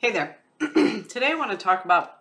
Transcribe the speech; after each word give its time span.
Hey 0.00 0.12
there. 0.12 0.38
Today 0.60 1.32
I 1.32 1.34
want 1.34 1.50
to 1.50 1.56
talk 1.56 1.84
about 1.84 2.18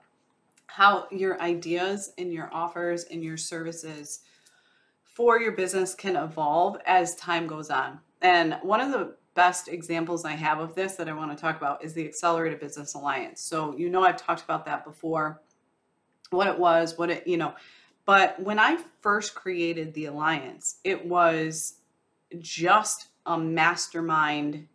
how 0.66 1.06
your 1.12 1.40
ideas 1.40 2.12
and 2.18 2.34
your 2.34 2.50
offers 2.52 3.04
and 3.04 3.24
your 3.24 3.38
services 3.38 4.22
for 5.04 5.40
your 5.40 5.52
business 5.52 5.94
can 5.94 6.16
evolve 6.16 6.80
as 6.88 7.14
time 7.18 7.46
goes 7.46 7.70
on. 7.70 8.00
And 8.20 8.58
one 8.64 8.82
of 8.82 8.92
the 8.92 9.14
best 9.36 9.68
examples 9.68 10.26
I 10.26 10.32
have 10.32 10.60
of 10.60 10.74
this 10.74 10.96
that 10.96 11.08
I 11.08 11.14
want 11.14 11.30
to 11.30 11.40
talk 11.40 11.56
about 11.56 11.84
is 11.84 11.94
the 11.94 12.08
Accelerated 12.08 12.60
Business 12.60 12.96
Alliance. 12.96 13.42
So, 13.42 13.78
you 13.78 13.92
know, 13.92 14.04
I've 14.04 14.18
talked 14.18 14.44
about 14.44 14.66
that 14.66 14.84
before, 14.84 15.40
what 16.32 16.48
it 16.48 16.58
was, 16.58 16.98
what 16.98 17.12
it, 17.12 17.28
you 17.28 17.38
know, 17.38 17.54
but 18.08 18.42
when 18.42 18.58
I 18.58 18.80
first 19.02 19.36
created 19.36 19.94
the 19.94 20.06
alliance, 20.06 20.80
it 20.84 21.06
was 21.06 21.76
just 22.40 23.10
a 23.28 23.38
mastermind 23.38 24.68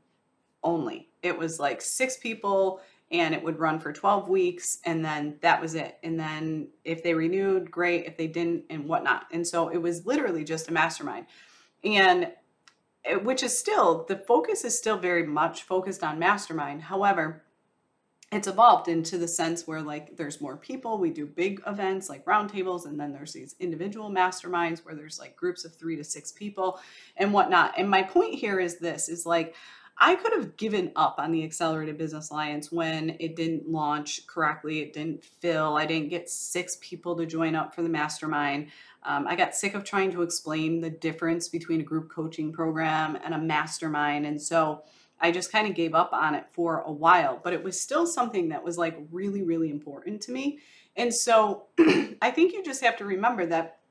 only. 0.62 1.09
It 1.23 1.39
was 1.39 1.59
like 1.59 1.81
six 1.81 2.17
people 2.17 2.81
and 3.12 3.34
it 3.34 3.45
would 3.45 3.59
run 3.59 3.79
for 3.79 3.93
12 3.93 4.29
weeks 4.29 4.79
and 4.84 5.05
then 5.05 5.37
that 5.43 5.61
was 5.61 5.75
it. 5.75 5.98
And 6.03 6.19
then 6.19 6.69
if 6.84 7.03
they 7.03 7.14
renewed 7.14 7.70
great. 7.70 8.06
If 8.06 8.17
they 8.17 8.27
didn't 8.27 8.64
and 8.70 8.87
whatnot. 8.87 9.27
And 9.31 9.47
so 9.47 9.69
it 9.69 9.77
was 9.77 10.06
literally 10.06 10.45
just 10.45 10.69
a 10.69 10.73
mastermind. 10.73 11.27
And 11.84 12.33
eh, 13.05 13.17
which 13.17 13.42
is 13.42 13.56
still 13.56 14.05
the 14.09 14.17
focus 14.17 14.64
is 14.64 14.77
still 14.77 14.97
very 14.97 15.27
much 15.27 15.64
focused 15.64 16.03
on 16.03 16.19
mastermind. 16.19 16.83
However 16.83 17.45
it's 18.33 18.48
evolved 18.48 18.89
into 18.89 19.19
the 19.19 19.28
sense 19.28 19.67
where 19.67 19.83
like 19.83 20.17
there's 20.17 20.41
more 20.41 20.56
people. 20.56 20.97
We 20.97 21.11
do 21.11 21.27
big 21.27 21.62
events 21.67 22.09
like 22.09 22.25
roundtables 22.25 22.87
and 22.87 22.98
then 22.98 23.12
there's 23.12 23.34
these 23.34 23.55
individual 23.61 24.11
masterminds 24.11 24.83
where 24.83 24.94
there's 24.94 25.19
like 25.19 25.37
groups 25.37 25.67
of 25.67 25.77
three 25.77 25.97
to 25.97 26.05
six 26.05 26.33
people 26.33 26.81
and 27.19 27.34
whatnot. 27.34 27.75
And 27.77 27.91
my 27.91 28.03
point 28.03 28.34
here 28.34 28.59
is 28.59 28.78
this 28.78 29.11
is 29.11 29.27
like 29.27 29.55
I 30.05 30.17
could 30.17 30.33
have 30.33 30.56
given 30.56 30.91
up 30.97 31.20
on 31.20 31.31
the 31.31 31.45
Accelerated 31.45 31.97
Business 31.97 32.31
Alliance 32.31 32.72
when 32.72 33.17
it 33.20 33.36
didn't 33.36 33.70
launch 33.70 34.27
correctly. 34.27 34.81
It 34.81 34.92
didn't 34.92 35.25
fill. 35.25 35.77
I 35.77 35.86
didn't 35.86 36.09
get 36.09 36.28
six 36.28 36.77
people 36.81 37.14
to 37.14 37.25
join 37.25 37.55
up 37.55 37.72
for 37.72 37.83
the 37.83 37.89
mastermind. 37.89 38.67
Um, 39.05 39.28
I 39.28 39.36
got 39.36 39.55
sick 39.55 39.75
of 39.75 39.84
trying 39.84 40.11
to 40.11 40.22
explain 40.22 40.81
the 40.81 40.91
difference 40.91 41.48
between 41.48 41.81
a 41.81 41.84
group 41.84 42.11
coaching 42.11 42.53
program 42.53 43.17
and 43.22 43.33
a 43.33 43.39
mastermind. 43.39 44.27
And 44.27 44.42
so 44.42 44.83
I 45.20 45.31
just 45.31 45.53
kind 45.53 45.69
of 45.69 45.77
gave 45.77 45.94
up 45.94 46.12
on 46.12 46.34
it 46.34 46.47
for 46.50 46.81
a 46.81 46.91
while, 46.91 47.41
but 47.41 47.53
it 47.53 47.62
was 47.62 47.81
still 47.81 48.05
something 48.05 48.48
that 48.48 48.64
was 48.64 48.77
like 48.77 48.98
really, 49.12 49.44
really 49.44 49.70
important 49.70 50.20
to 50.22 50.33
me. 50.33 50.59
And 50.97 51.14
so 51.14 51.66
I 52.20 52.33
think 52.33 52.55
you 52.55 52.64
just 52.64 52.83
have 52.83 52.97
to 52.97 53.05
remember 53.05 53.47
that 53.47 53.81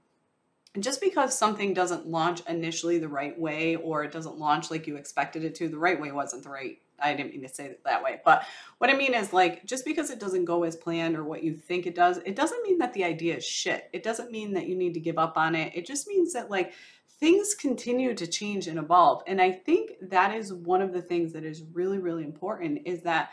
just 0.80 1.02
because 1.02 1.38
something 1.38 1.74
doesn't 1.74 2.08
launch 2.08 2.42
initially 2.48 2.98
the 2.98 3.10
right 3.10 3.38
way 3.38 3.76
or 3.76 4.04
it 4.04 4.12
doesn't 4.12 4.38
launch 4.38 4.72
like 4.72 4.88
you 4.88 4.96
expected 4.96 5.44
it 5.44 5.56
to, 5.56 5.68
the 5.68 5.78
right 5.78 6.00
way 6.00 6.12
wasn't 6.12 6.44
the 6.44 6.50
right. 6.50 6.80
I 7.04 7.14
didn't 7.14 7.32
mean 7.32 7.42
to 7.42 7.50
say 7.50 7.66
it 7.66 7.84
that 7.84 8.04
way. 8.04 8.22
But 8.24 8.46
what 8.78 8.90
I 8.90 8.94
mean 8.94 9.14
is 9.14 9.34
like 9.34 9.66
just 9.66 9.84
because 9.84 10.12
it 10.12 10.20
doesn't 10.20 10.46
go 10.46 10.64
as 10.64 10.76
planned 10.76 11.18
or 11.18 11.24
what 11.24 11.44
you 11.44 11.56
think 11.56 11.86
it 11.86 11.96
does, 11.96 12.20
it 12.20 12.36
doesn't 12.36 12.64
mean 12.64 12.78
that 12.78 12.94
the 12.94 13.04
idea 13.04 13.38
is 13.38 13.46
shit. 13.46 13.90
It 13.92 14.04
doesn't 14.04 14.32
mean 14.32 14.54
that 14.54 14.68
you 14.68 14.76
need 14.76 14.94
to 14.94 15.00
give 15.00 15.18
up 15.18 15.36
on 15.36 15.56
it. 15.56 15.76
It 15.76 15.86
just 15.86 16.08
means 16.08 16.32
that 16.34 16.50
like 16.50 16.74
things 17.20 17.54
continue 17.54 18.14
to 18.14 18.28
change 18.28 18.68
and 18.68 18.80
evolve. 18.80 19.24
And 19.28 19.42
I 19.42 19.52
think 19.52 19.92
that 20.02 20.34
is 20.34 20.54
one 20.54 20.82
of 20.82 20.94
the 20.94 21.02
things 21.02 21.34
that 21.34 21.44
is 21.44 21.64
really 21.74 21.98
really 21.98 22.24
important 22.24 22.84
is 22.86 23.02
that 23.02 23.32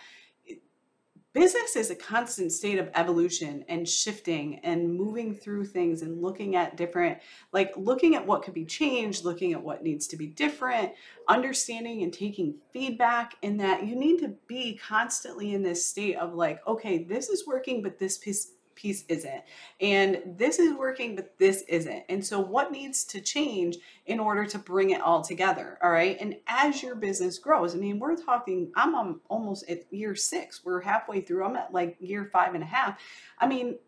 business 1.34 1.76
is 1.76 1.90
a 1.90 1.94
constant 1.94 2.52
state 2.52 2.78
of 2.78 2.90
evolution 2.94 3.64
and 3.68 3.88
shifting 3.88 4.60
and 4.64 4.94
moving 4.94 5.34
through 5.34 5.64
things 5.64 6.02
and 6.02 6.22
looking 6.22 6.56
at 6.56 6.76
different 6.76 7.18
like 7.52 7.72
looking 7.76 8.14
at 8.14 8.26
what 8.26 8.42
could 8.42 8.54
be 8.54 8.64
changed 8.64 9.24
looking 9.24 9.52
at 9.52 9.62
what 9.62 9.82
needs 9.82 10.06
to 10.06 10.16
be 10.16 10.26
different 10.26 10.92
understanding 11.28 12.02
and 12.02 12.12
taking 12.12 12.54
feedback 12.72 13.34
and 13.42 13.60
that 13.60 13.86
you 13.86 13.94
need 13.94 14.18
to 14.18 14.34
be 14.46 14.76
constantly 14.76 15.52
in 15.52 15.62
this 15.62 15.84
state 15.84 16.16
of 16.16 16.34
like 16.34 16.66
okay 16.66 17.04
this 17.04 17.28
is 17.28 17.46
working 17.46 17.82
but 17.82 17.98
this 17.98 18.16
piece 18.16 18.52
piece 18.78 19.04
isn't. 19.08 19.42
And 19.80 20.22
this 20.24 20.58
is 20.58 20.72
working, 20.74 21.16
but 21.16 21.36
this 21.38 21.64
isn't. 21.68 22.04
And 22.08 22.24
so, 22.24 22.38
what 22.38 22.70
needs 22.70 23.04
to 23.04 23.20
change 23.20 23.76
in 24.06 24.20
order 24.20 24.46
to 24.46 24.58
bring 24.58 24.90
it 24.90 25.00
all 25.00 25.20
together? 25.20 25.78
All 25.82 25.90
right. 25.90 26.16
And 26.20 26.36
as 26.46 26.82
your 26.82 26.94
business 26.94 27.38
grows, 27.38 27.74
I 27.74 27.78
mean, 27.78 27.98
we're 27.98 28.16
talking, 28.16 28.70
I'm 28.76 29.20
almost 29.28 29.68
at 29.68 29.92
year 29.92 30.14
six, 30.14 30.64
we're 30.64 30.80
halfway 30.80 31.20
through, 31.20 31.44
I'm 31.44 31.56
at 31.56 31.74
like 31.74 31.96
year 31.98 32.30
five 32.32 32.54
and 32.54 32.62
a 32.62 32.66
half. 32.66 33.00
I 33.38 33.48
mean, 33.48 33.78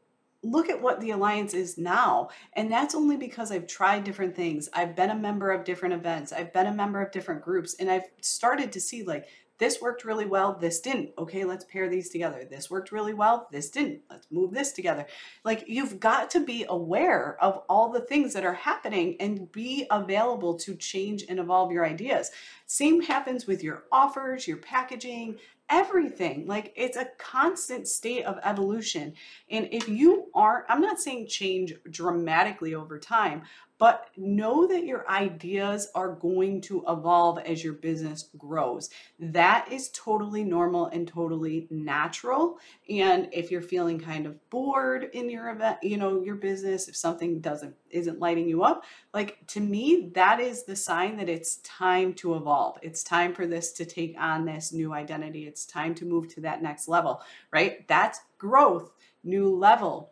look 0.43 0.69
at 0.69 0.81
what 0.81 1.01
the 1.01 1.11
alliance 1.11 1.53
is 1.53 1.77
now 1.77 2.31
and 2.55 2.73
that's 2.73 2.95
only 2.95 3.15
because 3.15 3.53
i've 3.53 3.67
tried 3.67 4.05
different 4.05 4.35
things 4.35 4.71
i've 4.73 4.97
been 4.97 5.11
a 5.11 5.15
member 5.15 5.51
of 5.51 5.65
different 5.65 5.93
events 5.93 6.33
i've 6.33 6.51
been 6.55 6.67
a 6.67 6.73
member 6.73 6.99
of 7.03 7.13
different 7.13 7.43
groups 7.43 7.77
and 7.79 7.91
i've 7.91 8.09
started 8.23 8.73
to 8.73 8.81
see 8.81 9.03
like 9.03 9.27
this 9.61 9.81
worked 9.81 10.05
really 10.05 10.25
well, 10.25 10.55
this 10.55 10.81
didn't. 10.81 11.11
Okay, 11.19 11.45
let's 11.45 11.67
pair 11.67 11.89
these 11.89 12.09
together. 12.09 12.45
This 12.51 12.71
worked 12.71 12.91
really 12.91 13.13
well, 13.13 13.47
this 13.53 13.71
didn't. 13.71 14.01
Let's 14.11 14.27
move 14.31 14.53
this 14.53 14.73
together. 14.73 15.07
Like 15.45 15.65
you've 15.69 16.01
got 16.01 16.31
to 16.31 16.41
be 16.41 16.65
aware 16.69 17.37
of 17.43 17.63
all 17.69 17.91
the 17.93 18.01
things 18.01 18.33
that 18.33 18.45
are 18.45 18.55
happening 18.55 19.17
and 19.21 19.53
be 19.53 19.87
available 19.91 20.55
to 20.61 20.75
change 20.75 21.25
and 21.29 21.39
evolve 21.39 21.71
your 21.71 21.85
ideas. 21.85 22.31
Same 22.67 23.03
happens 23.03 23.47
with 23.47 23.63
your 23.63 23.85
offers, 23.93 24.49
your 24.49 24.57
packaging, 24.57 25.37
everything. 25.69 26.47
Like 26.47 26.73
it's 26.75 26.97
a 26.97 27.09
constant 27.19 27.87
state 27.87 28.25
of 28.25 28.39
evolution. 28.43 29.13
And 29.51 29.69
if 29.71 29.89
you 29.89 30.20
aren't, 30.35 30.67
I'm 30.69 30.81
not 30.81 31.01
saying 31.01 31.29
change 31.29 31.75
dramatically 31.91 32.75
over 32.75 32.99
time, 32.99 33.43
but 33.81 34.11
know 34.15 34.67
that 34.67 34.85
your 34.85 35.09
ideas 35.09 35.89
are 35.95 36.13
going 36.13 36.61
to 36.61 36.85
evolve 36.87 37.39
as 37.39 37.65
your 37.65 37.73
business 37.73 38.29
grows. 38.37 38.91
That 39.19 39.73
is 39.73 39.89
totally 39.95 40.45
normal 40.45 40.89
and 40.89 41.09
totally 41.09 41.67
natural. 41.71 42.59
And 42.91 43.31
if 43.33 43.51
you're 43.51 43.63
feeling 43.63 43.99
kind 43.99 44.27
of 44.27 44.51
bored 44.51 45.09
in 45.15 45.31
your 45.31 45.49
event, 45.49 45.79
you 45.83 45.97
know, 45.97 46.23
your 46.23 46.35
business, 46.35 46.89
if 46.89 46.97
something 46.97 47.41
doesn't 47.41 47.75
isn't 47.89 48.21
lighting 48.21 48.49
you 48.49 48.63
up, 48.63 48.85
like 49.15 49.39
to 49.49 49.61
me, 49.61 50.11
that 50.15 50.41
is 50.41 50.65
the 50.65 50.77
sign 50.77 51.17
that 51.17 51.31
it's 51.31 51.57
time 51.59 52.13
to 52.15 52.35
evolve. 52.35 52.79
It's 52.83 53.03
time 53.03 53.35
for 53.35 53.47
this 53.47 53.73
to 53.73 53.87
take 53.87 54.15
on 54.19 54.45
this 54.45 54.75
new 54.75 54.93
identity. 54.93 55.47
It's 55.47 55.65
time 55.65 55.95
to 55.97 56.05
move 56.05 56.29
to 56.35 56.43
that 56.43 56.63
next 56.63 56.87
level, 56.87 57.23
right? 57.51 57.89
That's 57.89 58.21
growth, 58.37 58.93
new 59.23 59.55
level. 59.55 60.11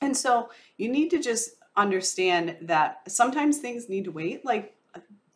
And 0.00 0.16
so 0.16 0.50
you 0.76 0.88
need 0.88 1.10
to 1.10 1.18
just 1.18 1.50
understand 1.76 2.56
that 2.62 3.00
sometimes 3.10 3.58
things 3.58 3.88
need 3.88 4.04
to 4.04 4.12
wait. 4.12 4.44
Like 4.44 4.74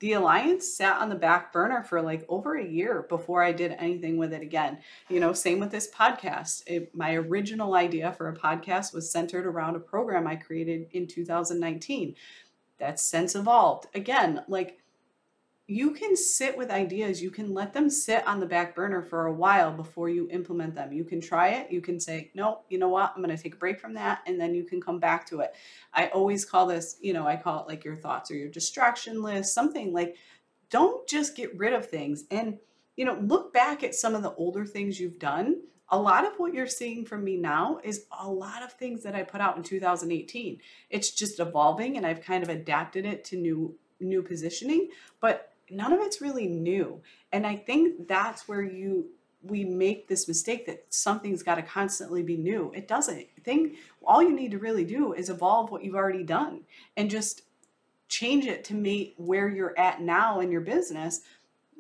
the 0.02 0.14
alliance 0.14 0.66
sat 0.66 1.00
on 1.00 1.08
the 1.08 1.14
back 1.14 1.52
burner 1.52 1.84
for 1.84 2.02
like 2.02 2.26
over 2.28 2.56
a 2.56 2.66
year 2.66 3.06
before 3.08 3.40
I 3.40 3.52
did 3.52 3.76
anything 3.78 4.16
with 4.16 4.32
it 4.32 4.42
again. 4.42 4.78
You 5.08 5.20
know, 5.20 5.32
same 5.32 5.60
with 5.60 5.70
this 5.70 5.88
podcast. 5.88 6.64
It, 6.66 6.92
my 6.92 7.14
original 7.14 7.74
idea 7.74 8.12
for 8.12 8.28
a 8.28 8.36
podcast 8.36 8.92
was 8.92 9.08
centered 9.08 9.46
around 9.46 9.76
a 9.76 9.80
program 9.80 10.26
I 10.26 10.34
created 10.34 10.88
in 10.90 11.06
2019. 11.06 12.16
That's 12.78 13.00
since 13.00 13.36
evolved. 13.36 13.86
Again, 13.94 14.42
like 14.48 14.80
you 15.72 15.92
can 15.92 16.14
sit 16.14 16.56
with 16.56 16.70
ideas, 16.70 17.22
you 17.22 17.30
can 17.30 17.54
let 17.54 17.72
them 17.72 17.88
sit 17.88 18.26
on 18.26 18.40
the 18.40 18.46
back 18.46 18.74
burner 18.74 19.00
for 19.00 19.26
a 19.26 19.32
while 19.32 19.72
before 19.72 20.08
you 20.10 20.28
implement 20.30 20.74
them. 20.74 20.92
You 20.92 21.04
can 21.04 21.20
try 21.20 21.48
it, 21.48 21.72
you 21.72 21.80
can 21.80 21.98
say, 21.98 22.30
no, 22.34 22.60
you 22.68 22.78
know 22.78 22.88
what, 22.88 23.12
I'm 23.14 23.22
going 23.22 23.34
to 23.34 23.42
take 23.42 23.54
a 23.54 23.58
break 23.58 23.80
from 23.80 23.94
that, 23.94 24.20
and 24.26 24.38
then 24.38 24.54
you 24.54 24.64
can 24.64 24.80
come 24.80 25.00
back 25.00 25.26
to 25.28 25.40
it. 25.40 25.54
I 25.94 26.08
always 26.08 26.44
call 26.44 26.66
this, 26.66 26.98
you 27.00 27.12
know, 27.14 27.26
I 27.26 27.36
call 27.36 27.60
it 27.60 27.68
like 27.68 27.84
your 27.84 27.96
thoughts 27.96 28.30
or 28.30 28.34
your 28.34 28.50
distraction 28.50 29.22
list, 29.22 29.54
something 29.54 29.92
like 29.92 30.16
don't 30.68 31.08
just 31.08 31.36
get 31.36 31.56
rid 31.58 31.72
of 31.72 31.88
things. 31.88 32.24
And, 32.30 32.58
you 32.96 33.04
know, 33.04 33.18
look 33.22 33.52
back 33.54 33.82
at 33.82 33.94
some 33.94 34.14
of 34.14 34.22
the 34.22 34.34
older 34.34 34.66
things 34.66 35.00
you've 35.00 35.18
done. 35.18 35.62
A 35.88 35.98
lot 35.98 36.26
of 36.26 36.34
what 36.38 36.54
you're 36.54 36.66
seeing 36.66 37.04
from 37.04 37.24
me 37.24 37.36
now 37.36 37.78
is 37.84 38.06
a 38.18 38.28
lot 38.28 38.62
of 38.62 38.72
things 38.72 39.02
that 39.02 39.14
I 39.14 39.22
put 39.22 39.40
out 39.40 39.56
in 39.56 39.62
2018. 39.62 40.58
It's 40.88 41.10
just 41.10 41.40
evolving 41.40 41.96
and 41.96 42.06
I've 42.06 42.22
kind 42.22 42.42
of 42.42 42.48
adapted 42.48 43.04
it 43.04 43.24
to 43.26 43.36
new 43.36 43.78
new 44.00 44.22
positioning, 44.22 44.88
but 45.20 45.51
none 45.70 45.92
of 45.92 46.00
it's 46.00 46.20
really 46.20 46.46
new. 46.46 47.00
And 47.32 47.46
I 47.46 47.56
think 47.56 48.08
that's 48.08 48.48
where 48.48 48.62
you 48.62 49.10
we 49.44 49.64
make 49.64 50.06
this 50.06 50.28
mistake 50.28 50.66
that 50.66 50.84
something's 50.88 51.42
got 51.42 51.56
to 51.56 51.62
constantly 51.62 52.22
be 52.22 52.36
new. 52.36 52.70
It 52.76 52.86
doesn't. 52.86 53.18
I 53.18 53.40
think 53.42 53.76
all 54.04 54.22
you 54.22 54.32
need 54.32 54.52
to 54.52 54.58
really 54.58 54.84
do 54.84 55.14
is 55.14 55.28
evolve 55.28 55.72
what 55.72 55.82
you've 55.82 55.96
already 55.96 56.22
done 56.22 56.60
and 56.96 57.10
just 57.10 57.42
change 58.08 58.46
it 58.46 58.62
to 58.62 58.74
meet 58.74 59.14
where 59.16 59.48
you're 59.48 59.76
at 59.76 60.00
now 60.00 60.38
in 60.38 60.52
your 60.52 60.60
business 60.60 61.22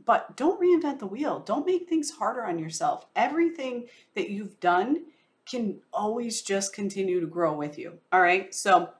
but 0.04 0.36
don't 0.36 0.60
reinvent 0.60 0.98
the 0.98 1.06
wheel. 1.06 1.40
Don't 1.40 1.66
make 1.66 1.88
things 1.88 2.10
harder 2.10 2.44
on 2.44 2.58
yourself. 2.58 3.06
Everything 3.14 3.86
that 4.14 4.30
you've 4.30 4.58
done 4.60 5.04
can 5.46 5.80
always 5.92 6.42
just 6.42 6.74
continue 6.74 7.20
to 7.20 7.26
grow 7.26 7.52
with 7.52 7.78
you. 7.78 7.98
All 8.12 8.20
right. 8.20 8.54
So 8.54 8.90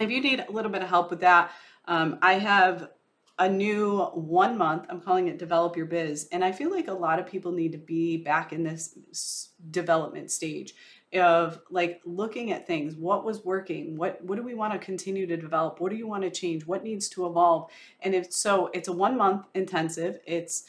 if 0.00 0.10
you 0.10 0.20
need 0.20 0.44
a 0.46 0.50
little 0.50 0.70
bit 0.70 0.82
of 0.82 0.88
help 0.88 1.10
with 1.10 1.20
that, 1.20 1.52
um, 1.86 2.18
I 2.22 2.34
have 2.34 2.90
a 3.38 3.48
new 3.48 4.00
one 4.14 4.56
month. 4.56 4.86
I'm 4.88 5.00
calling 5.00 5.28
it 5.28 5.38
Develop 5.38 5.76
Your 5.76 5.86
Biz. 5.86 6.28
And 6.30 6.44
I 6.44 6.52
feel 6.52 6.70
like 6.70 6.88
a 6.88 6.92
lot 6.92 7.18
of 7.18 7.26
people 7.26 7.52
need 7.52 7.72
to 7.72 7.78
be 7.78 8.16
back 8.16 8.52
in 8.52 8.62
this 8.62 9.50
development 9.70 10.30
stage 10.30 10.74
of 11.14 11.60
like 11.70 12.00
looking 12.04 12.50
at 12.50 12.66
things 12.66 12.96
what 12.96 13.24
was 13.24 13.44
working 13.44 13.96
what 13.96 14.22
what 14.24 14.36
do 14.36 14.42
we 14.42 14.54
want 14.54 14.72
to 14.72 14.78
continue 14.80 15.26
to 15.26 15.36
develop 15.36 15.80
what 15.80 15.90
do 15.90 15.96
you 15.96 16.08
want 16.08 16.22
to 16.22 16.30
change 16.30 16.66
what 16.66 16.82
needs 16.82 17.08
to 17.08 17.26
evolve 17.26 17.70
and 18.00 18.14
if 18.14 18.32
so 18.32 18.68
it's 18.74 18.88
a 18.88 18.92
one 18.92 19.16
month 19.16 19.46
intensive 19.54 20.18
it's 20.26 20.64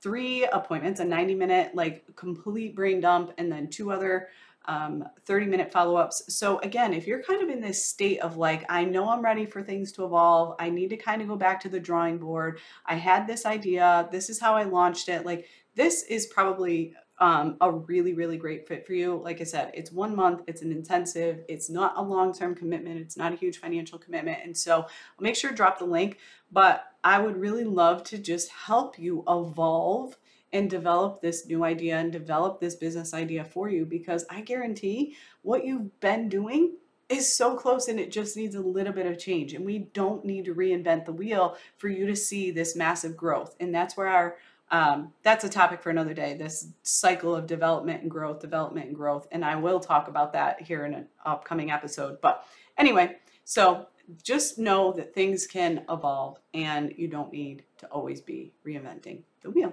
three 0.00 0.44
appointments 0.46 1.00
a 1.00 1.04
90 1.04 1.34
minute 1.34 1.74
like 1.74 2.04
complete 2.16 2.74
brain 2.74 3.00
dump 3.00 3.32
and 3.36 3.52
then 3.52 3.68
two 3.68 3.92
other 3.92 4.28
um, 4.66 5.04
30 5.26 5.46
minute 5.46 5.72
follow 5.72 5.96
ups. 5.96 6.34
So, 6.34 6.58
again, 6.60 6.92
if 6.92 7.06
you're 7.06 7.22
kind 7.22 7.42
of 7.42 7.48
in 7.48 7.60
this 7.60 7.84
state 7.84 8.20
of 8.20 8.36
like, 8.36 8.64
I 8.68 8.84
know 8.84 9.08
I'm 9.08 9.22
ready 9.22 9.46
for 9.46 9.62
things 9.62 9.92
to 9.92 10.04
evolve, 10.04 10.56
I 10.58 10.70
need 10.70 10.90
to 10.90 10.96
kind 10.96 11.22
of 11.22 11.28
go 11.28 11.36
back 11.36 11.60
to 11.60 11.68
the 11.68 11.80
drawing 11.80 12.18
board. 12.18 12.60
I 12.86 12.94
had 12.94 13.26
this 13.26 13.46
idea, 13.46 14.08
this 14.10 14.30
is 14.30 14.40
how 14.40 14.54
I 14.54 14.64
launched 14.64 15.08
it. 15.08 15.26
Like, 15.26 15.46
this 15.74 16.04
is 16.04 16.26
probably 16.26 16.94
um, 17.18 17.56
a 17.60 17.70
really, 17.70 18.12
really 18.12 18.36
great 18.36 18.66
fit 18.66 18.86
for 18.86 18.92
you. 18.92 19.20
Like 19.22 19.40
I 19.40 19.44
said, 19.44 19.70
it's 19.74 19.92
one 19.92 20.16
month, 20.16 20.42
it's 20.46 20.62
an 20.62 20.72
intensive, 20.72 21.44
it's 21.48 21.70
not 21.70 21.94
a 21.96 22.02
long 22.02 22.32
term 22.32 22.54
commitment, 22.54 23.00
it's 23.00 23.16
not 23.16 23.32
a 23.32 23.36
huge 23.36 23.58
financial 23.58 23.98
commitment. 23.98 24.38
And 24.42 24.56
so 24.56 24.86
make 25.20 25.36
sure 25.36 25.50
to 25.50 25.56
drop 25.56 25.78
the 25.78 25.84
link. 25.84 26.18
But 26.50 26.84
I 27.02 27.20
would 27.20 27.36
really 27.36 27.64
love 27.64 28.02
to 28.04 28.18
just 28.18 28.50
help 28.50 28.98
you 28.98 29.22
evolve 29.28 30.16
and 30.54 30.70
develop 30.70 31.20
this 31.20 31.46
new 31.46 31.64
idea 31.64 31.98
and 31.98 32.12
develop 32.12 32.60
this 32.60 32.76
business 32.76 33.12
idea 33.12 33.44
for 33.44 33.68
you 33.68 33.84
because 33.84 34.24
I 34.30 34.40
guarantee 34.40 35.16
what 35.42 35.64
you've 35.64 36.00
been 36.00 36.28
doing 36.28 36.76
is 37.08 37.36
so 37.36 37.56
close 37.56 37.88
and 37.88 37.98
it 37.98 38.10
just 38.10 38.36
needs 38.36 38.54
a 38.54 38.60
little 38.60 38.92
bit 38.92 39.04
of 39.04 39.18
change. 39.18 39.52
And 39.52 39.66
we 39.66 39.78
don't 39.78 40.24
need 40.24 40.44
to 40.46 40.54
reinvent 40.54 41.04
the 41.04 41.12
wheel 41.12 41.56
for 41.76 41.88
you 41.88 42.06
to 42.06 42.16
see 42.16 42.52
this 42.52 42.76
massive 42.76 43.16
growth. 43.16 43.56
And 43.60 43.74
that's 43.74 43.96
where 43.96 44.06
our 44.06 44.36
um, 44.70 45.12
that's 45.22 45.44
a 45.44 45.48
topic 45.48 45.82
for 45.82 45.90
another 45.90 46.14
day 46.14 46.34
this 46.36 46.68
cycle 46.82 47.36
of 47.36 47.46
development 47.46 48.00
and 48.00 48.10
growth 48.10 48.40
development 48.40 48.86
and 48.86 48.96
growth 48.96 49.28
and 49.30 49.44
i 49.44 49.54
will 49.54 49.78
talk 49.78 50.08
about 50.08 50.32
that 50.32 50.62
here 50.62 50.86
in 50.86 50.94
an 50.94 51.06
upcoming 51.26 51.70
episode 51.70 52.18
but 52.22 52.46
anyway 52.78 53.14
so 53.44 53.86
just 54.22 54.58
know 54.58 54.90
that 54.90 55.14
things 55.14 55.46
can 55.46 55.84
evolve 55.90 56.38
and 56.54 56.94
you 56.96 57.06
don't 57.06 57.30
need 57.30 57.62
to 57.76 57.86
always 57.88 58.22
be 58.22 58.54
reinventing 58.66 59.22
the 59.42 59.50
wheel 59.50 59.72